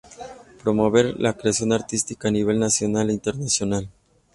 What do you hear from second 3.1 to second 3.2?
e